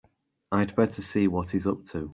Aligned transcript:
I'd 0.51 0.75
better 0.75 0.99
see 1.03 1.27
what 1.27 1.51
he's 1.51 1.67
up 1.67 1.83
to. 1.91 2.09